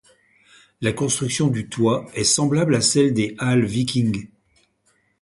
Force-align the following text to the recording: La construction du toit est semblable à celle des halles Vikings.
La 0.81 0.93
construction 0.93 1.47
du 1.49 1.69
toit 1.69 2.07
est 2.15 2.23
semblable 2.23 2.73
à 2.73 2.81
celle 2.81 3.13
des 3.13 3.35
halles 3.37 3.65
Vikings. 3.67 4.29